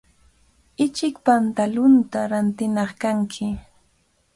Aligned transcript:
Ichik 0.85 1.15
pantalunta 1.25 2.19
rantinaq 2.31 2.91
kanki. 3.01 3.47